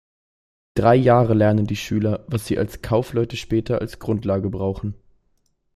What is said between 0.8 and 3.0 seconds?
Jahre lernen die Schüler, was sie als